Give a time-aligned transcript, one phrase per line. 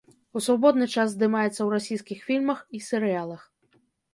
[0.39, 3.41] У свабодны час здымаецца ў расійскіх фільмах і серыялах.